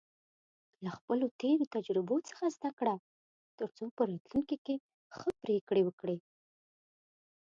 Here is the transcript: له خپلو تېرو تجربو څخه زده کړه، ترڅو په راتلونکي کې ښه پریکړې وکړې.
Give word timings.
له 0.83 0.89
خپلو 0.97 1.25
تېرو 1.41 1.65
تجربو 1.75 2.15
څخه 2.29 2.45
زده 2.55 2.71
کړه، 2.79 2.95
ترڅو 3.57 3.85
په 3.95 4.01
راتلونکي 4.09 4.57
کې 4.65 4.75
ښه 5.17 5.29
پریکړې 5.43 5.81
وکړې. 5.87 6.17